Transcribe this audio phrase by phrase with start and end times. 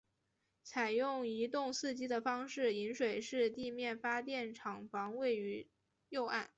[0.63, 5.67] 采用一洞四机的方式引水式地面发电厂房位于
[6.09, 6.49] 右岸。